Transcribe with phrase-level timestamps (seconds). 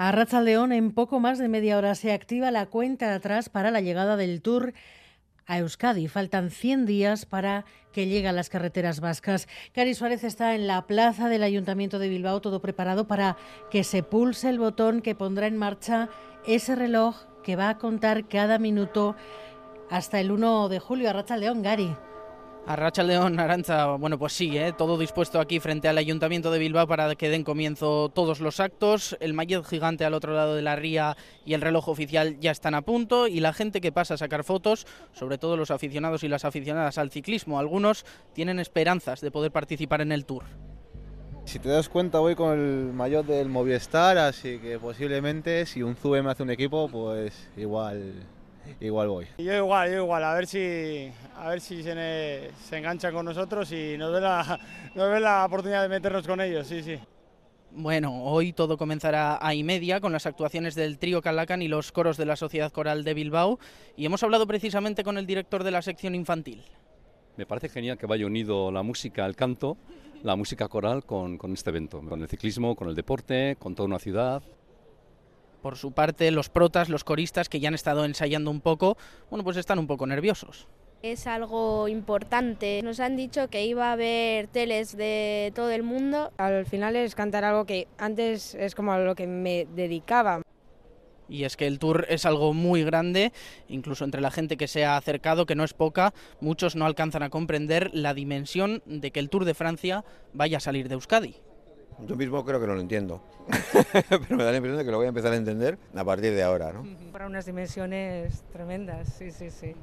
[0.00, 3.72] A Racha León, en poco más de media hora se activa la cuenta atrás para
[3.72, 4.72] la llegada del Tour
[5.44, 6.06] a Euskadi.
[6.06, 9.48] Faltan 100 días para que llegue a las carreteras vascas.
[9.72, 13.36] Cari Suárez está en la plaza del Ayuntamiento de Bilbao, todo preparado para
[13.72, 16.10] que se pulse el botón que pondrá en marcha
[16.46, 19.16] ese reloj que va a contar cada minuto
[19.90, 21.10] hasta el 1 de julio.
[21.10, 21.92] A Racha León, Gary.
[22.68, 24.74] Arracha León, Aranza, bueno, pues sí, ¿eh?
[24.76, 29.16] todo dispuesto aquí frente al Ayuntamiento de Bilbao para que den comienzo todos los actos.
[29.20, 31.16] El maillot gigante al otro lado de la ría
[31.46, 34.44] y el reloj oficial ya están a punto y la gente que pasa a sacar
[34.44, 39.50] fotos, sobre todo los aficionados y las aficionadas al ciclismo, algunos tienen esperanzas de poder
[39.50, 40.44] participar en el Tour.
[41.46, 45.96] Si te das cuenta voy con el maillot del Movistar, así que posiblemente si un
[45.96, 48.26] ZUE me hace un equipo, pues igual
[48.80, 49.26] igual voy.
[49.38, 53.70] Yo igual, yo igual, a ver si, a ver si se, se enganchan con nosotros
[53.72, 54.60] y nos ve, la,
[54.94, 56.98] nos ve la oportunidad de meternos con ellos, sí, sí.
[57.70, 61.92] Bueno, hoy todo comenzará a y media con las actuaciones del trío Calacan y los
[61.92, 63.58] coros de la Sociedad Coral de Bilbao
[63.96, 66.64] y hemos hablado precisamente con el director de la sección infantil.
[67.36, 69.76] Me parece genial que vaya unido la música, el canto,
[70.22, 73.86] la música coral con, con este evento, con el ciclismo, con el deporte, con toda
[73.86, 74.42] una ciudad.
[75.62, 78.96] Por su parte, los protas, los coristas que ya han estado ensayando un poco,
[79.30, 80.68] bueno, pues están un poco nerviosos.
[81.02, 82.80] Es algo importante.
[82.82, 86.32] Nos han dicho que iba a haber teles de todo el mundo.
[86.38, 90.42] Al final es cantar algo que antes es como a lo que me dedicaba.
[91.28, 93.32] Y es que el tour es algo muy grande,
[93.68, 97.22] incluso entre la gente que se ha acercado, que no es poca, muchos no alcanzan
[97.22, 101.36] a comprender la dimensión de que el Tour de Francia vaya a salir de Euskadi.
[102.06, 103.20] Yo mismo creo que no lo entiendo,
[104.08, 106.32] pero me da la impresión de que lo voy a empezar a entender a partir
[106.32, 106.72] de ahora.
[106.72, 106.84] ¿no?
[107.12, 109.74] Para unas dimensiones tremendas, sí, sí, sí.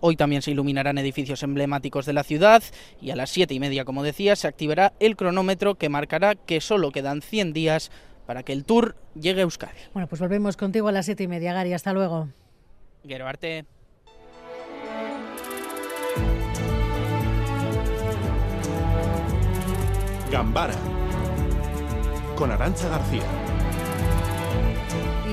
[0.00, 2.62] Hoy también se iluminarán edificios emblemáticos de la ciudad
[3.00, 6.60] y a las siete y media, como decía, se activará el cronómetro que marcará que
[6.60, 7.90] solo quedan 100 días
[8.26, 9.78] para que el tour llegue a Euskadi.
[9.92, 11.72] Bueno, pues volvemos contigo a las siete y media, Gary.
[11.72, 12.28] Hasta luego.
[13.06, 13.64] Quiero arte.
[20.30, 20.74] Gambara
[22.36, 23.22] con Arancha García.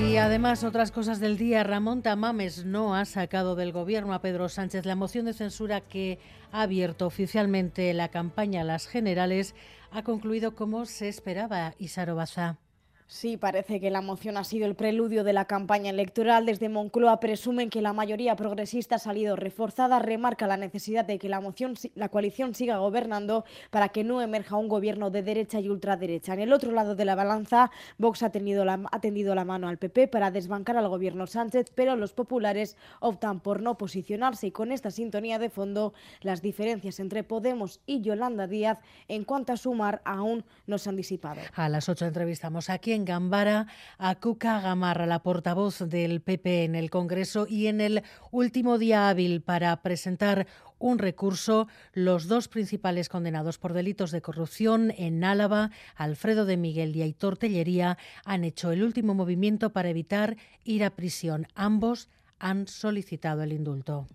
[0.08, 4.48] Y además, otras cosas del día, Ramón Tamames no ha sacado del gobierno a Pedro
[4.48, 6.18] Sánchez la moción de censura que
[6.50, 9.54] ha abierto oficialmente la campaña a las generales,
[9.90, 12.58] ha concluido como se esperaba, Isaro Bazá.
[13.06, 16.46] Sí, parece que la moción ha sido el preludio de la campaña electoral.
[16.46, 19.98] Desde Moncloa presumen que la mayoría progresista ha salido reforzada.
[19.98, 24.56] Remarca la necesidad de que la, moción, la coalición siga gobernando para que no emerja
[24.56, 26.32] un gobierno de derecha y ultraderecha.
[26.34, 29.68] En el otro lado de la balanza, Vox ha, tenido la, ha tendido la mano
[29.68, 34.50] al PP para desbancar al gobierno Sánchez, pero los populares optan por no posicionarse y
[34.52, 39.56] con esta sintonía de fondo, las diferencias entre Podemos y Yolanda Díaz en cuanto a
[39.56, 41.40] sumar aún no se han disipado.
[41.54, 43.66] A las ocho entrevistamos aquí en Gambara
[43.98, 49.08] a Cuca Gamarra, la portavoz del PP en el Congreso, y en el último día
[49.08, 50.46] hábil para presentar
[50.78, 56.96] un recurso, los dos principales condenados por delitos de corrupción en Álava, Alfredo de Miguel
[56.96, 61.46] y Aitor Tellería, han hecho el último movimiento para evitar ir a prisión.
[61.54, 64.06] Ambos han solicitado el indulto.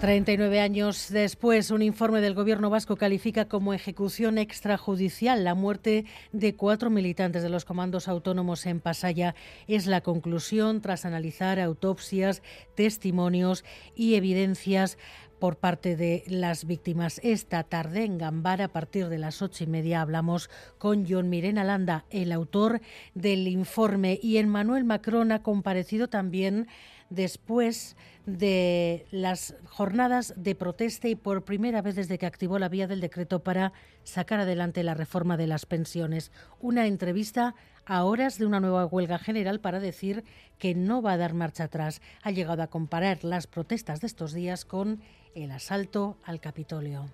[0.00, 6.54] 39 años después, un informe del Gobierno vasco califica como ejecución extrajudicial la muerte de
[6.54, 9.34] cuatro militantes de los comandos autónomos en Pasaya.
[9.66, 12.42] Es la conclusión tras analizar autopsias,
[12.76, 13.64] testimonios
[13.96, 14.98] y evidencias
[15.40, 17.20] por parte de las víctimas.
[17.24, 20.48] Esta tarde en Gambara, a partir de las ocho y media, hablamos
[20.78, 22.80] con John Mirena Landa, el autor
[23.14, 26.68] del informe, y Emmanuel Macron ha comparecido también
[27.10, 27.96] después
[28.26, 33.00] de las jornadas de protesta y por primera vez desde que activó la vía del
[33.00, 33.72] decreto para
[34.04, 36.30] sacar adelante la reforma de las pensiones.
[36.60, 37.54] Una entrevista
[37.86, 40.24] a horas de una nueva huelga general para decir
[40.58, 42.02] que no va a dar marcha atrás.
[42.22, 45.00] Ha llegado a comparar las protestas de estos días con
[45.34, 47.06] el asalto al Capitolio.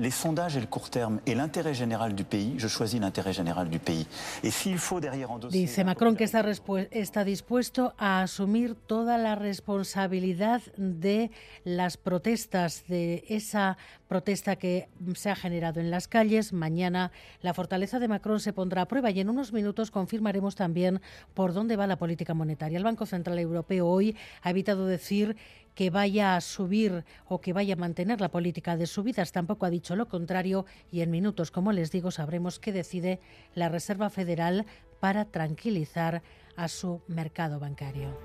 [0.00, 3.68] Les sondages et le court terme et l'intérêt général du pays, je choisis l'intérêt général
[3.68, 4.06] du pays.
[4.42, 5.58] Et s'il faut derrière endosser...
[5.58, 6.42] Dice Macron que está,
[6.90, 11.30] está dispuesto a asumir toda la responsabilidad de
[11.64, 13.76] las protestas, de esa
[14.08, 16.52] protesta que se ha generado en las calles.
[16.52, 17.12] Mañana
[17.42, 21.02] la fortaleza de Macron se pondrá a prueba y en unos minutos confirmaremos también
[21.34, 22.78] por dónde va la política monetaria.
[22.78, 25.36] El Banco Central Europeo hoy ha evitado decir
[25.74, 29.32] que vaya a subir o que vaya a mantener la política de subidas.
[29.32, 33.20] Tampoco ha dicho lo contrario y en minutos, como les digo, sabremos qué decide
[33.54, 34.66] la Reserva Federal
[35.00, 36.22] para tranquilizar
[36.56, 38.16] a su mercado bancario.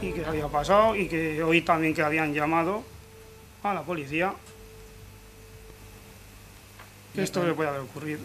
[0.00, 2.82] Y que había pasado y que hoy también que habían llamado
[3.62, 4.34] a la policía.
[7.14, 8.20] Esto le puede haber ocurrido.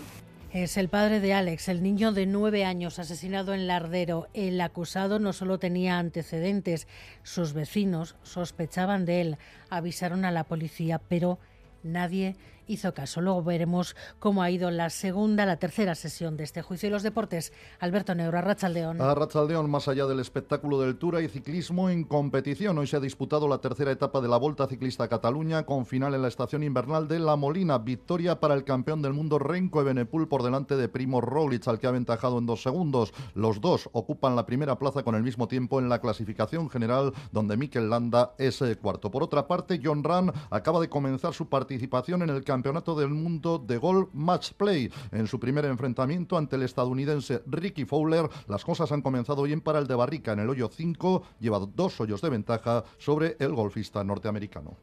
[0.59, 4.27] Es el padre de Alex, el niño de nueve años asesinado en Lardero.
[4.33, 6.87] El acusado no solo tenía antecedentes,
[7.21, 9.37] sus vecinos sospechaban de él,
[9.69, 11.37] avisaron a la policía, pero
[11.83, 13.21] nadie hizo caso.
[13.21, 16.87] Luego veremos cómo ha ido la segunda, la tercera sesión de este juicio.
[16.87, 19.01] Y los deportes, Alberto Neuro, Arrachaldeón.
[19.01, 22.77] Arrachaldeón, más allá del espectáculo del Tura y ciclismo en competición.
[22.77, 26.13] Hoy se ha disputado la tercera etapa de la Volta Ciclista a Cataluña con final
[26.13, 27.77] en la estación invernal de La Molina.
[27.77, 31.87] Victoria para el campeón del mundo Renko Ebenepul por delante de Primo Roglic, al que
[31.87, 33.13] ha aventajado en dos segundos.
[33.33, 37.57] Los dos ocupan la primera plaza con el mismo tiempo en la clasificación general, donde
[37.57, 39.11] Mikel Landa es cuarto.
[39.11, 43.09] Por otra parte, John Ran acaba de comenzar su participación en el campeonato Campeonato del
[43.09, 44.91] Mundo de Golf Match Play.
[45.11, 49.77] En su primer enfrentamiento ante el estadounidense Ricky Fowler, las cosas han comenzado bien para
[49.77, 50.33] el de Barrica.
[50.33, 54.75] En el hoyo 5 lleva dos hoyos de ventaja sobre el golfista norteamericano.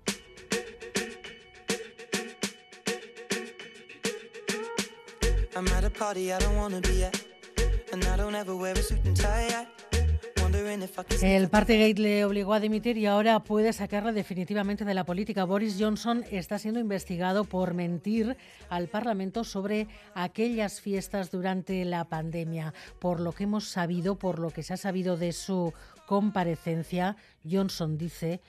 [11.22, 15.44] El Partygate le obligó a dimitir y ahora puede sacarla definitivamente de la política.
[15.44, 18.36] Boris Johnson está siendo investigado por mentir
[18.68, 22.74] al Parlamento sobre aquellas fiestas durante la pandemia.
[22.98, 25.72] Por lo que hemos sabido, por lo que se ha sabido de su
[26.06, 27.16] comparecencia,
[27.48, 28.40] Johnson dice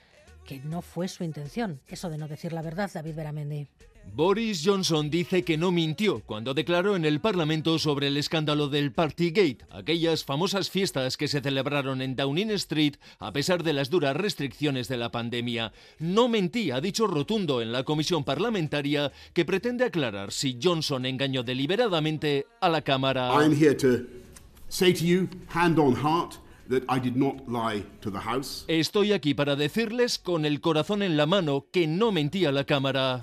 [0.44, 1.80] que no fue su intención.
[1.88, 3.68] Eso de no decir la verdad, David Beramendi.
[4.14, 8.92] Boris Johnson dice que no mintió cuando declaró en el Parlamento sobre el escándalo del
[8.92, 14.16] Partygate, aquellas famosas fiestas que se celebraron en Downing Street a pesar de las duras
[14.16, 15.72] restricciones de la pandemia.
[15.98, 21.42] No mentí, ha dicho rotundo en la comisión parlamentaria que pretende aclarar si Johnson engañó
[21.42, 23.34] deliberadamente a la Cámara.
[23.34, 24.06] I'm here to
[24.68, 26.36] say to you, hand on heart,
[28.68, 32.64] Estoy aquí para decirles con el corazón en la mano que no mentí a la
[32.64, 33.20] cámara.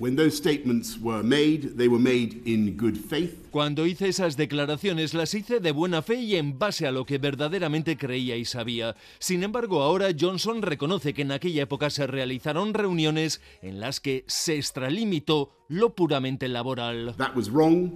[3.52, 7.18] Cuando hice esas declaraciones las hice de buena fe y en base a lo que
[7.18, 8.96] verdaderamente creía y sabía.
[9.20, 14.24] Sin embargo, ahora Johnson reconoce que en aquella época se realizaron reuniones en las que
[14.28, 17.16] se extralimitó lo puramente laboral.
[17.18, 17.92] That was wrong.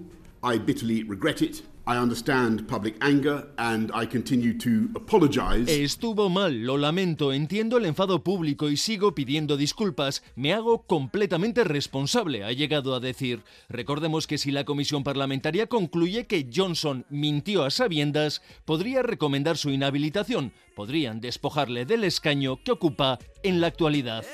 [5.69, 10.21] Estuvo mal, lo lamento, entiendo el enfado público y sigo pidiendo disculpas.
[10.35, 13.41] Me hago completamente responsable, ha llegado a decir.
[13.69, 19.69] Recordemos que si la comisión parlamentaria concluye que Johnson mintió a sabiendas, podría recomendar su
[19.69, 20.51] inhabilitación.
[20.75, 24.25] Podrían despojarle del escaño que ocupa en la actualidad.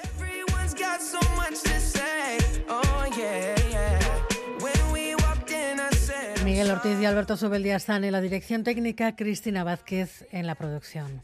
[6.84, 11.22] Ortiz Alberto Sobeldía están en la dirección técnica, Cristina Vázquez en la producción.